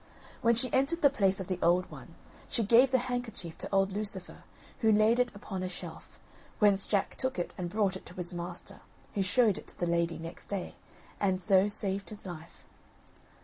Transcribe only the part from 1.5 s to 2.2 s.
Old One,